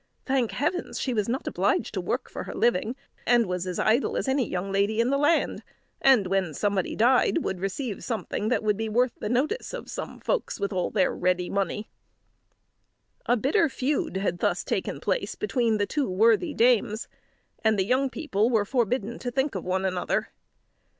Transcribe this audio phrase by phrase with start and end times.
[0.25, 2.95] "Thank heavens, she was not obliged to work for her living,
[3.27, 5.61] and was as idle as any young lady in the land;
[6.01, 10.19] and when somebody died, would receive something that would be worth the notice of some
[10.19, 11.87] folks with all their ready money."
[13.27, 17.07] A bitter feud had thus taken place between the two worthy dames,
[17.63, 20.29] and the young people were forbidden to think of one another.